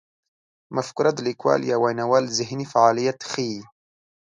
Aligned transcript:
مفکوره 0.75 1.11
د 1.13 1.19
لیکوال 1.27 1.61
یا 1.71 1.77
ویناوال 1.83 2.25
ذهني 2.37 2.65
فعالیت 2.73 3.19
ښيي. 3.31 3.59